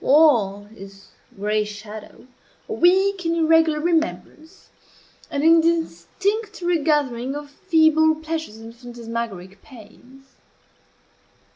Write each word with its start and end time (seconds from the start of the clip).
All 0.03 0.65
is 0.75 1.09
gray 1.35 1.63
shadow 1.63 2.25
a 2.67 2.73
weak 2.73 3.23
and 3.23 3.35
irregular 3.35 3.79
remembrance 3.79 4.69
an 5.29 5.43
indistinct 5.43 6.59
regathering 6.59 7.35
of 7.35 7.51
feeble 7.51 8.15
pleasures 8.15 8.57
and 8.57 8.75
phantasmagoric 8.75 9.61
pains. 9.61 10.23